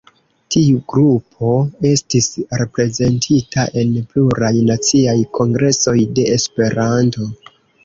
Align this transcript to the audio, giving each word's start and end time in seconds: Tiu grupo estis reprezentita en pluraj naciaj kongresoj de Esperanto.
Tiu 0.53 0.77
grupo 0.93 1.51
estis 1.89 2.29
reprezentita 2.61 3.67
en 3.83 3.93
pluraj 4.15 4.51
naciaj 4.73 5.17
kongresoj 5.39 5.97
de 6.19 6.29
Esperanto. 6.41 7.33